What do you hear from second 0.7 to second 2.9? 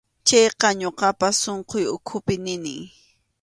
ñuqapas sunquy ukhupi nini.